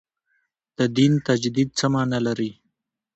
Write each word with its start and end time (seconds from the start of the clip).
د 0.77 0.79
دین 0.97 1.13
تجدید 1.27 1.69
څه 1.79 1.85
معنا 1.93 2.19
لري. 2.27 2.51